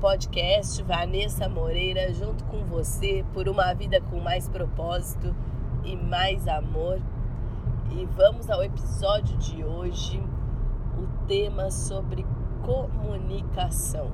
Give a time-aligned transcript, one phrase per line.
[0.00, 5.36] podcast Vanessa Moreira, junto com você por uma vida com mais propósito
[5.84, 6.98] e mais amor.
[7.90, 10.18] E vamos ao episódio de hoje,
[10.96, 12.24] o tema sobre
[12.62, 14.10] comunicação.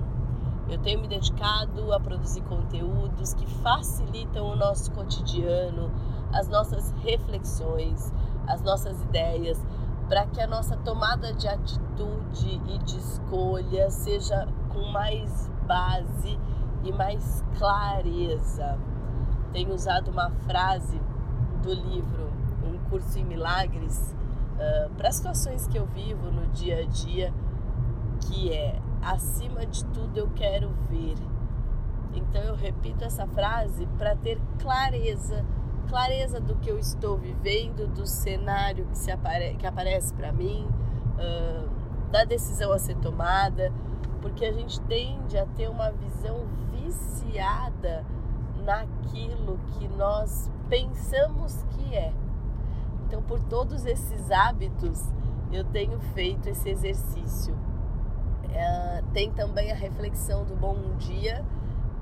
[0.68, 5.92] Eu tenho me dedicado a produzir conteúdos que facilitam o nosso cotidiano,
[6.32, 8.12] as nossas reflexões,
[8.48, 9.64] as nossas ideias,
[10.08, 16.38] para que a nossa tomada de atitude e de escolha seja com mais base
[16.84, 18.78] e mais clareza.
[19.52, 21.00] Tenho usado uma frase
[21.62, 22.30] do livro
[22.62, 24.14] Um Curso em Milagres
[24.54, 27.32] uh, para situações que eu vivo no dia a dia,
[28.20, 31.16] que é acima de tudo eu quero ver.
[32.12, 35.42] Então eu repito essa frase para ter clareza
[35.88, 40.68] clareza do que eu estou vivendo, do cenário que, se apare que aparece para mim,
[41.14, 41.70] uh,
[42.10, 43.72] da decisão a ser tomada,
[44.20, 48.04] porque a gente tende a ter uma visão viciada
[48.64, 52.12] naquilo que nós pensamos que é.
[53.06, 55.00] Então, por todos esses hábitos,
[55.52, 57.54] eu tenho feito esse exercício.
[57.54, 61.44] Uh, tem também a reflexão do bom dia,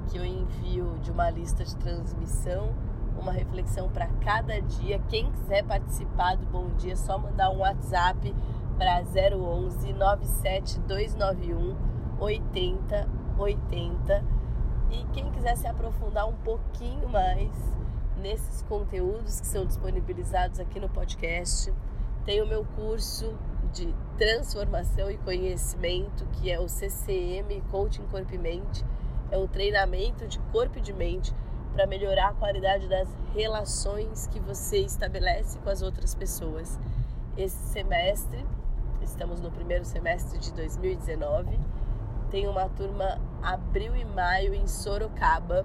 [0.08, 2.72] que eu envio de uma lista de transmissão
[3.18, 5.00] uma reflexão para cada dia.
[5.08, 8.32] Quem quiser participar do Bom Dia, é só mandar um WhatsApp
[8.76, 14.24] para 011 97291 8080.
[14.90, 17.50] E quem quiser se aprofundar um pouquinho mais
[18.16, 21.72] nesses conteúdos que são disponibilizados aqui no podcast,
[22.24, 23.34] tem o meu curso
[23.72, 28.84] de transformação e conhecimento, que é o CCM Coaching Corpo e Mente.
[29.30, 31.34] É um treinamento de corpo e de mente
[31.74, 36.78] para melhorar a qualidade das relações que você estabelece com as outras pessoas.
[37.36, 38.46] Esse semestre,
[39.02, 41.58] estamos no primeiro semestre de 2019,
[42.34, 45.64] tem uma turma abril e maio em Sorocaba.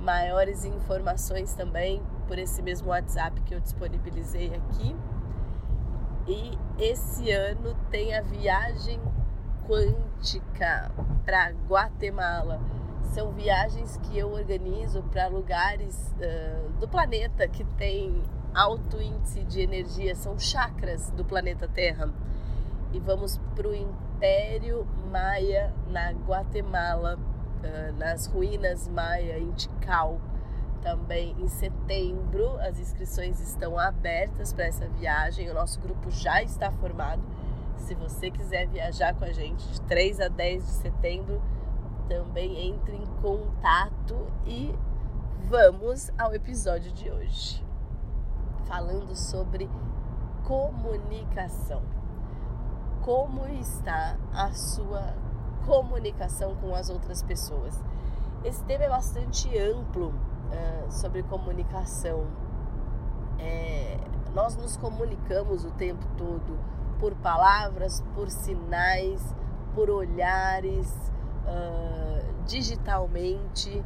[0.00, 4.96] Maiores informações também por esse mesmo WhatsApp que eu disponibilizei aqui.
[6.26, 9.00] E esse ano tem a viagem
[9.64, 10.90] quântica
[11.24, 12.60] para Guatemala
[13.14, 19.60] são viagens que eu organizo para lugares uh, do planeta que tem alto índice de
[19.60, 22.12] energia, são chakras do planeta Terra.
[22.92, 23.74] E vamos para o
[24.18, 30.20] Império Maia na Guatemala, uh, nas ruínas Maia em Tikal.
[30.82, 35.48] Também em setembro, as inscrições estão abertas para essa viagem.
[35.48, 37.22] O nosso grupo já está formado.
[37.76, 41.40] Se você quiser viajar com a gente de 3 a 10 de setembro,
[42.08, 44.74] também entre em contato e
[45.44, 47.64] vamos ao episódio de hoje.
[48.66, 49.70] Falando sobre
[50.44, 51.97] comunicação.
[53.08, 55.14] Como está a sua
[55.64, 57.74] comunicação com as outras pessoas?
[58.44, 62.26] Esse tema é bastante amplo uh, sobre comunicação.
[63.38, 63.96] É,
[64.34, 66.58] nós nos comunicamos o tempo todo
[67.00, 69.34] por palavras, por sinais,
[69.74, 70.92] por olhares,
[71.46, 73.82] uh, digitalmente.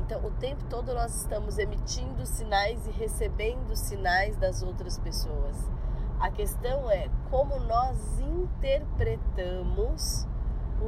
[0.00, 5.70] Então, o tempo todo nós estamos emitindo sinais e recebendo sinais das outras pessoas.
[6.22, 10.24] A questão é como nós interpretamos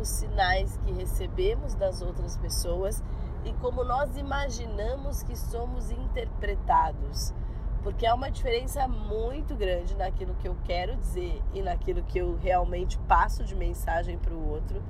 [0.00, 3.02] os sinais que recebemos das outras pessoas
[3.44, 7.34] e como nós imaginamos que somos interpretados.
[7.82, 12.36] Porque há uma diferença muito grande naquilo que eu quero dizer e naquilo que eu
[12.36, 14.80] realmente passo de mensagem para o outro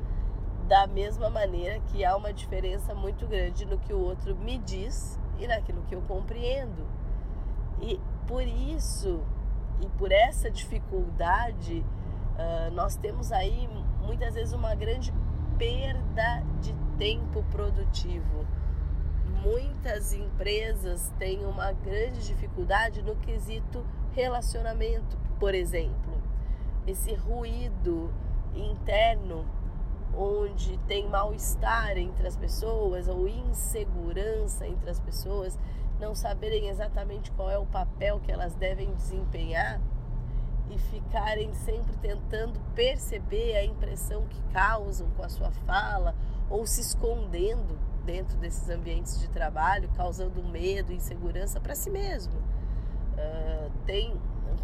[0.69, 5.19] da mesma maneira que há uma diferença muito grande no que o outro me diz
[5.39, 6.87] e naquilo que eu compreendo.
[7.81, 9.23] E por isso
[9.81, 11.85] e por essa dificuldade,
[12.35, 13.69] uh, nós temos aí
[14.03, 15.13] muitas vezes uma grande
[15.59, 18.47] perda de tempo produtivo.
[19.43, 26.23] Muitas empresas têm uma grande dificuldade no quesito relacionamento, por exemplo.
[26.87, 28.13] Esse ruído
[28.55, 29.45] interno
[30.17, 35.59] onde tem mal-estar entre as pessoas ou insegurança entre as pessoas,
[35.99, 39.81] não saberem exatamente qual é o papel que elas devem desempenhar
[40.71, 46.15] e ficarem sempre tentando perceber a impressão que causam com a sua fala
[46.49, 52.35] ou se escondendo dentro desses ambientes de trabalho, causando medo insegurança para si mesmo.
[52.35, 54.15] Uh, tem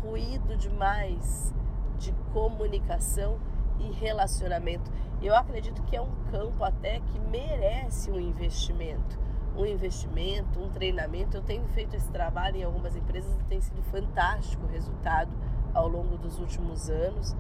[0.03, 1.55] ruído demais
[1.99, 3.39] de comunicação
[3.79, 4.91] e relacionamento.
[5.23, 9.19] Eu acredito que é um campo até que merece um investimento.
[9.55, 11.37] Um investimento, um treinamento.
[11.37, 15.31] Eu tenho feito esse trabalho em algumas empresas e tem sido fantástico o resultado
[15.75, 17.37] ao longo dos últimos anos.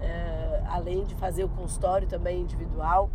[0.00, 3.10] É, além de fazer o consultório também individual.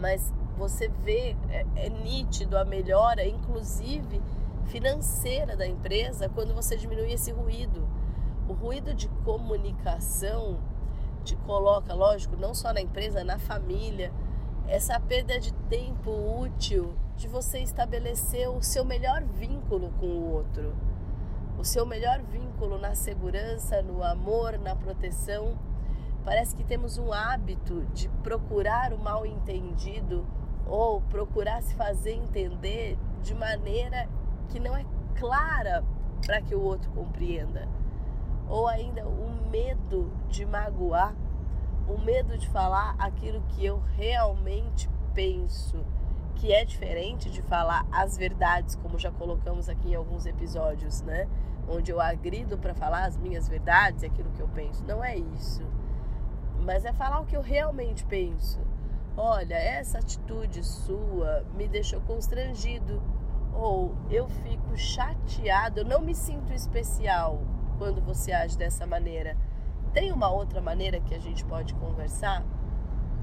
[0.00, 4.20] Mas você vê, é, é nítido a melhora, inclusive
[4.64, 7.86] financeira da empresa, quando você diminui esse ruído.
[8.48, 10.58] O ruído de comunicação
[11.24, 14.12] te coloca, lógico, não só na empresa, na família,
[14.68, 16.10] essa perda de tempo
[16.40, 20.74] útil de você estabelecer o seu melhor vínculo com o outro.
[21.58, 25.56] O seu melhor vínculo na segurança, no amor, na proteção.
[26.24, 30.26] Parece que temos um hábito de procurar o mal entendido
[30.66, 34.08] ou procurar se fazer entender de maneira
[34.48, 34.84] que não é
[35.14, 35.84] clara
[36.26, 37.68] para que o outro compreenda.
[38.48, 41.14] Ou ainda o medo de magoar,
[41.88, 45.84] o medo de falar aquilo que eu realmente penso,
[46.34, 51.28] que é diferente de falar as verdades, como já colocamos aqui em alguns episódios, né?
[51.68, 54.84] Onde eu agrido para falar as minhas verdades, aquilo que eu penso.
[54.84, 55.62] Não é isso.
[56.60, 58.60] Mas é falar o que eu realmente penso.
[59.16, 63.00] Olha, essa atitude sua me deixou constrangido
[63.54, 67.40] ou eu fico chateado, eu não me sinto especial
[67.78, 69.36] quando você age dessa maneira.
[69.92, 72.44] Tem uma outra maneira que a gente pode conversar?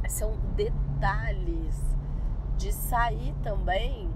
[0.08, 1.80] São detalhes
[2.58, 4.08] de sair também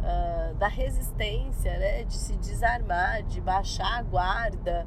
[0.00, 2.04] uh, da resistência, né?
[2.04, 4.86] de se desarmar, de baixar a guarda,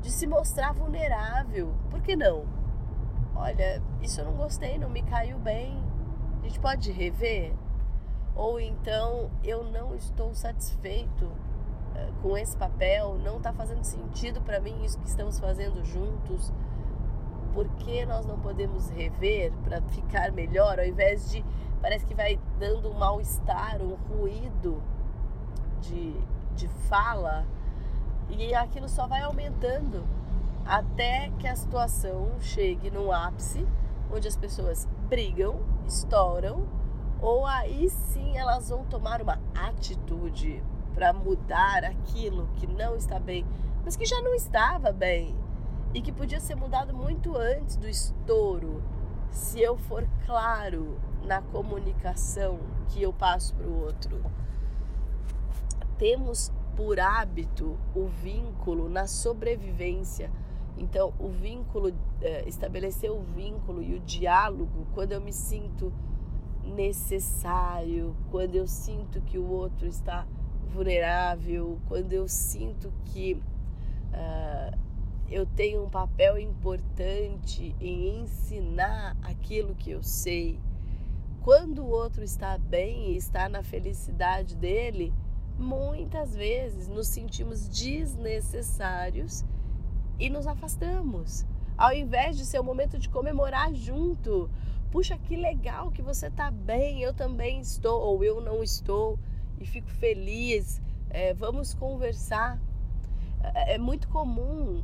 [0.00, 1.74] de se mostrar vulnerável.
[1.90, 2.44] Por que não?
[3.34, 5.82] Olha, isso eu não gostei, não me caiu bem.
[6.40, 7.54] A gente pode rever?
[8.36, 11.32] ou então eu não estou satisfeito
[12.22, 16.52] com esse papel, não está fazendo sentido para mim isso que estamos fazendo juntos.
[17.54, 21.44] Por que nós não podemos rever para ficar melhor, ao invés de
[21.80, 24.82] parece que vai dando um mal-estar, um ruído
[25.80, 26.14] de,
[26.54, 27.46] de fala
[28.28, 30.04] e aquilo só vai aumentando
[30.64, 33.66] até que a situação chegue num ápice
[34.12, 36.66] onde as pessoas brigam, estouram
[37.20, 40.62] ou aí sim elas vão tomar uma atitude
[40.96, 43.44] para mudar aquilo que não está bem,
[43.84, 45.36] mas que já não estava bem
[45.92, 48.82] e que podia ser mudado muito antes do estouro,
[49.30, 52.58] se eu for claro na comunicação
[52.88, 54.24] que eu passo para o outro.
[55.98, 60.30] Temos por hábito o vínculo na sobrevivência.
[60.78, 61.92] Então, o vínculo,
[62.22, 65.92] é, estabelecer o vínculo e o diálogo quando eu me sinto
[66.64, 70.26] necessário, quando eu sinto que o outro está
[70.76, 74.78] vulnerável, quando eu sinto que uh,
[75.28, 80.60] eu tenho um papel importante em ensinar aquilo que eu sei.
[81.40, 85.12] Quando o outro está bem e está na felicidade dele,
[85.58, 89.44] muitas vezes nos sentimos desnecessários
[90.18, 91.46] e nos afastamos.
[91.76, 94.50] Ao invés de ser o momento de comemorar junto,
[94.90, 99.18] puxa, que legal que você está bem, eu também estou, ou eu não estou,
[99.60, 100.80] e fico feliz,
[101.10, 102.60] é, vamos conversar.
[103.42, 104.82] É, é muito comum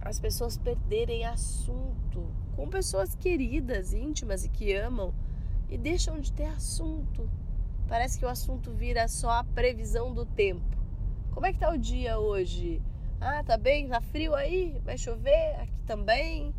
[0.00, 5.14] as pessoas perderem assunto com pessoas queridas, íntimas e que amam
[5.68, 7.28] e deixam de ter assunto.
[7.88, 10.76] Parece que o assunto vira só a previsão do tempo.
[11.32, 12.80] Como é que tá o dia hoje?
[13.20, 13.88] Ah, tá bem?
[13.88, 14.78] Tá frio aí?
[14.84, 15.56] Vai chover?
[15.60, 16.54] Aqui também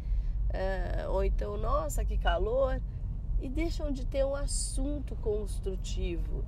[0.55, 2.81] é, ou então, nossa, que calor,
[3.41, 6.45] e deixam de ter um assunto construtivo.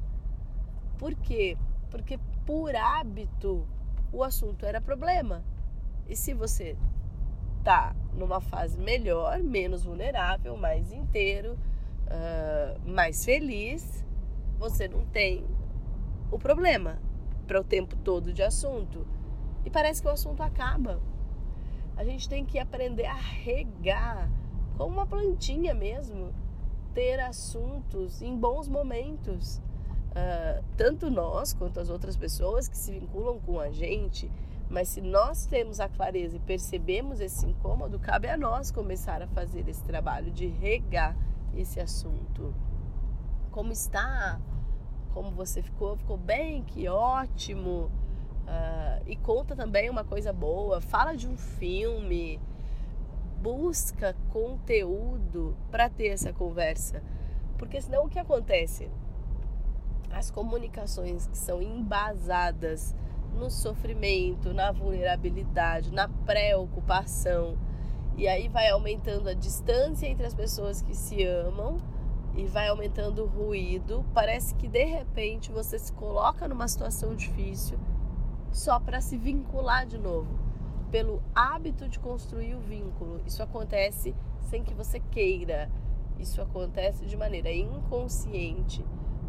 [0.97, 1.57] Por quê?
[1.89, 3.67] Porque por hábito
[4.11, 5.43] o assunto era problema.
[6.07, 6.77] E se você
[7.63, 11.57] tá numa fase melhor, menos vulnerável, mais inteiro,
[12.07, 14.05] uh, mais feliz,
[14.57, 15.45] você não tem
[16.31, 16.99] o problema
[17.45, 19.05] para o tempo todo de assunto.
[19.65, 21.01] E parece que o assunto acaba.
[21.95, 24.29] A gente tem que aprender a regar,
[24.77, 26.33] como uma plantinha mesmo,
[26.93, 29.61] ter assuntos em bons momentos.
[30.17, 34.31] Uh, tanto nós quanto as outras pessoas que se vinculam com a gente,
[34.67, 39.27] mas se nós temos a clareza e percebemos esse incômodo, cabe a nós começar a
[39.27, 41.15] fazer esse trabalho de regar
[41.55, 42.51] esse assunto.
[43.51, 44.41] Como está?
[45.13, 45.95] Como você ficou?
[45.95, 46.63] Ficou bem?
[46.63, 47.91] Que ótimo!
[48.47, 52.39] Uh, e conta também uma coisa boa, fala de um filme,
[53.39, 57.03] busca conteúdo para ter essa conversa.
[57.57, 58.89] Porque senão o que acontece?
[60.11, 62.95] As comunicações que são embasadas
[63.35, 67.57] no sofrimento, na vulnerabilidade, na preocupação,
[68.17, 71.77] e aí vai aumentando a distância entre as pessoas que se amam
[72.35, 74.03] e vai aumentando o ruído.
[74.13, 77.77] Parece que de repente você se coloca numa situação difícil
[78.51, 80.39] só para se vincular de novo,
[80.89, 83.21] pelo hábito de construir o vínculo.
[83.25, 85.69] Isso acontece sem que você queira.
[86.17, 88.83] Isso acontece de maneira inconsciente,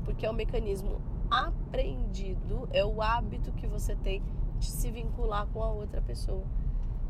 [0.09, 4.23] porque é um mecanismo aprendido, é o hábito que você tem
[4.59, 6.45] de se vincular com a outra pessoa.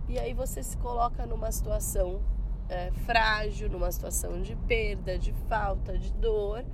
[0.09, 2.21] E aí você se coloca numa situação
[2.69, 6.65] é, frágil, numa situação de perda, de falta, de dor,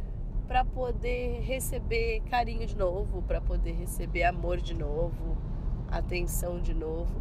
[0.48, 5.36] para poder receber carinho de novo, para poder receber amor de novo,
[5.90, 7.20] atenção de novo,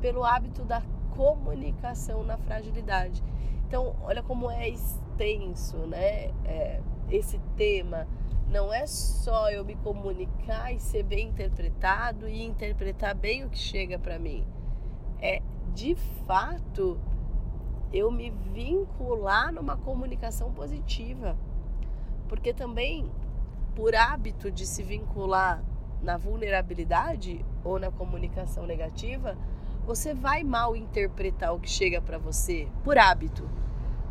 [0.00, 0.82] pelo hábito da
[1.14, 3.22] comunicação na fragilidade.
[3.68, 6.32] Então, olha como é extenso, né?
[6.44, 8.08] É, esse tema
[8.50, 13.58] não é só eu me comunicar e ser bem interpretado e interpretar bem o que
[13.58, 14.44] chega para mim.
[15.22, 15.40] É
[15.72, 15.94] de
[16.26, 17.00] fato
[17.92, 21.36] eu me vincular numa comunicação positiva.
[22.28, 23.10] Porque também,
[23.74, 25.62] por hábito de se vincular
[26.02, 29.36] na vulnerabilidade ou na comunicação negativa,
[29.84, 33.48] você vai mal interpretar o que chega para você por hábito.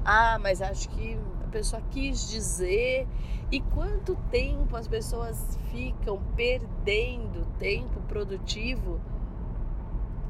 [0.04, 1.18] Ah, mas acho que
[1.50, 3.08] pessoa quis dizer
[3.52, 9.00] e quanto tempo as pessoas ficam perdendo tempo produtivo.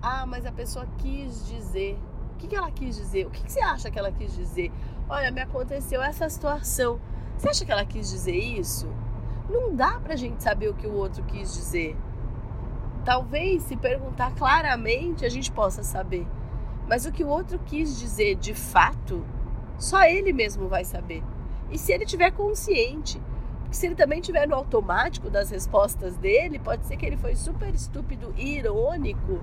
[0.01, 1.99] Ah, mas a pessoa quis dizer.
[2.33, 3.27] O que, que ela quis dizer?
[3.27, 4.71] O que, que você acha que ela quis dizer?
[5.09, 6.99] Olha, me aconteceu essa situação.
[7.37, 8.87] Você acha que ela quis dizer isso?
[9.49, 11.97] Não dá pra gente saber o que o outro quis dizer.
[13.03, 16.25] Talvez se perguntar claramente a gente possa saber.
[16.87, 19.25] Mas o que o outro quis dizer de fato,
[19.79, 21.23] só ele mesmo vai saber.
[21.71, 23.19] E se ele tiver consciente,
[23.71, 27.73] se ele também tiver no automático das respostas dele, pode ser que ele foi super
[27.73, 29.39] estúpido e irônico,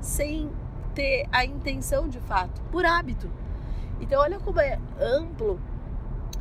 [0.00, 0.50] sem
[0.94, 3.30] ter a intenção de fato, por hábito.
[4.00, 5.60] Então olha como é amplo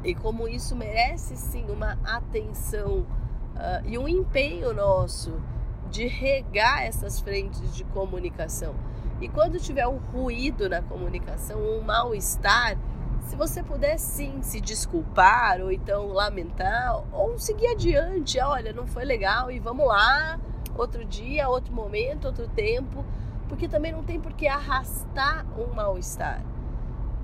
[0.04, 3.00] e como isso merece sim uma atenção
[3.56, 5.40] uh, e um empenho nosso
[5.90, 8.76] de regar essas frentes de comunicação.
[9.22, 12.78] E quando tiver um ruído na comunicação, um mal-estar,
[13.30, 19.06] se você puder sim se desculpar ou então lamentar ou seguir adiante, olha, não foi
[19.06, 20.40] legal e vamos lá,
[20.76, 23.06] outro dia, outro momento, outro tempo,
[23.48, 26.44] porque também não tem por que arrastar um mal-estar.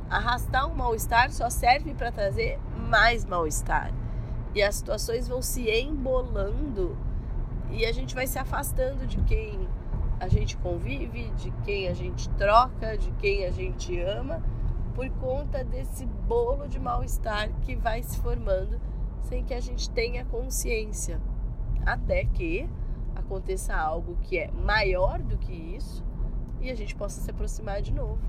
[0.07, 3.91] Arrastar um mal-estar só serve para trazer mais mal-estar.
[4.53, 6.95] E as situações vão se embolando
[7.71, 9.67] e a gente vai se afastando de quem
[10.19, 14.39] a gente convive, de quem a gente troca, de quem a gente ama
[14.95, 18.79] por conta desse bolo de mal-estar que vai se formando
[19.23, 21.21] sem que a gente tenha consciência.
[21.85, 22.67] Até que
[23.13, 26.03] aconteça algo que é maior do que isso
[26.61, 28.21] e a gente possa se aproximar de novo.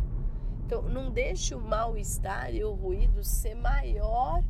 [0.67, 4.43] Então, não deixe o mal-estar e o ruído ser maior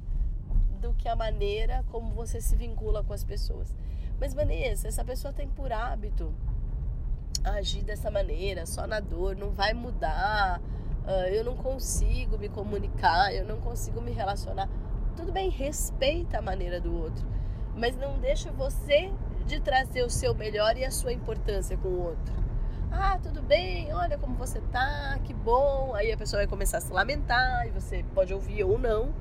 [0.80, 3.74] do que a maneira como você se vincula com as pessoas.
[4.18, 6.32] Mas, Vanessa, essa pessoa tem por hábito
[7.44, 10.60] agir dessa maneira, só na dor, não vai mudar
[11.06, 14.68] uh, eu não consigo me comunicar, eu não consigo me relacionar.
[15.16, 17.26] Tudo bem, respeita a maneira do outro,
[17.74, 19.10] mas não deixa você
[19.46, 22.34] de trazer o seu melhor e a sua importância com o outro.
[22.90, 25.94] Ah, tudo bem, olha como você tá, que bom.
[25.94, 29.14] Aí a pessoa vai começar a se lamentar e você pode ouvir ou não,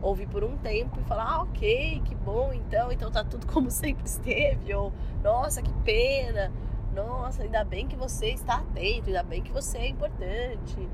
[0.00, 3.70] ouvir por um tempo e falar, ah, ok, que bom, então, então tá tudo como
[3.72, 6.52] sempre esteve, ou nossa, que pena,
[6.94, 10.88] nossa, ainda bem que você está atento, ainda bem que você é importante.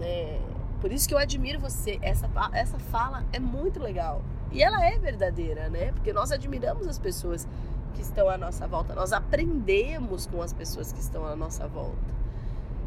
[0.00, 0.40] É,
[0.80, 1.98] por isso que eu admiro você.
[2.02, 4.22] Essa, essa fala é muito legal.
[4.50, 5.92] E ela é verdadeira, né?
[5.92, 7.46] Porque nós admiramos as pessoas
[7.94, 8.94] que estão à nossa volta.
[8.94, 12.18] Nós aprendemos com as pessoas que estão à nossa volta.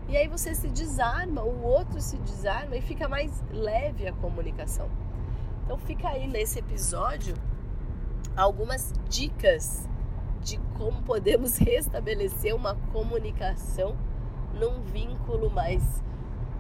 [0.07, 4.89] E aí você se desarma, o outro se desarma e fica mais leve a comunicação.
[5.63, 7.35] Então fica aí nesse episódio
[8.35, 9.87] algumas dicas
[10.41, 13.95] de como podemos restabelecer uma comunicação
[14.53, 15.81] num vínculo mais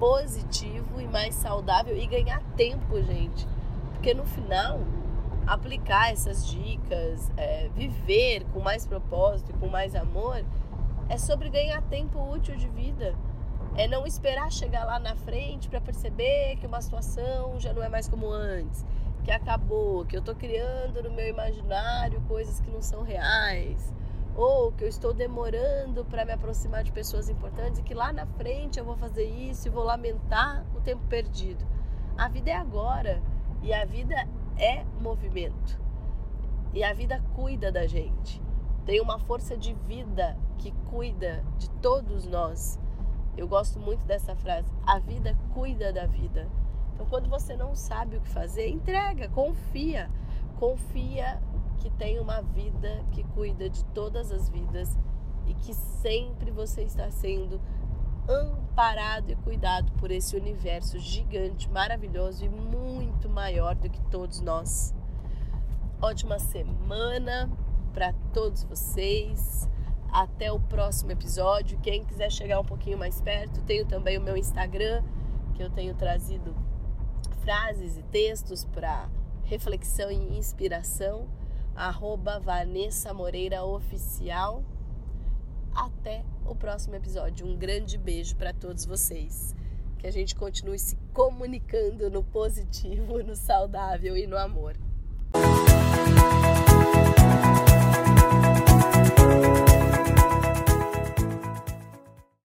[0.01, 3.47] positivo e mais saudável e ganhar tempo, gente.
[3.93, 4.79] Porque no final,
[5.45, 10.43] aplicar essas dicas, é, viver com mais propósito e com mais amor,
[11.07, 13.13] é sobre ganhar tempo útil de vida.
[13.77, 17.87] É não esperar chegar lá na frente para perceber que uma situação já não é
[17.87, 18.83] mais como antes,
[19.23, 23.93] que acabou, que eu estou criando no meu imaginário coisas que não são reais
[24.35, 28.25] ou que eu estou demorando para me aproximar de pessoas importantes e que lá na
[28.25, 31.65] frente eu vou fazer isso e vou lamentar o tempo perdido.
[32.17, 33.21] A vida é agora
[33.61, 34.15] e a vida
[34.57, 35.79] é movimento.
[36.73, 38.41] E a vida cuida da gente.
[38.85, 42.79] Tem uma força de vida que cuida de todos nós.
[43.35, 44.71] Eu gosto muito dessa frase.
[44.85, 46.49] A vida cuida da vida.
[46.93, 50.09] Então, quando você não sabe o que fazer, entrega, confia.
[50.59, 51.41] Confia
[51.81, 54.95] que tem uma vida que cuida de todas as vidas
[55.47, 57.59] e que sempre você está sendo
[58.29, 64.93] amparado e cuidado por esse universo gigante, maravilhoso e muito maior do que todos nós.
[65.99, 67.49] Ótima semana
[67.91, 69.67] para todos vocês.
[70.11, 71.79] Até o próximo episódio.
[71.79, 75.01] Quem quiser chegar um pouquinho mais perto, tenho também o meu Instagram,
[75.55, 76.53] que eu tenho trazido
[77.39, 79.09] frases e textos para
[79.45, 81.27] reflexão e inspiração.
[81.75, 84.63] Arroba Vanessa Moreira Oficial.
[85.73, 87.45] Até o próximo episódio.
[87.45, 89.55] Um grande beijo para todos vocês.
[89.97, 94.75] Que a gente continue se comunicando no positivo, no saudável e no amor.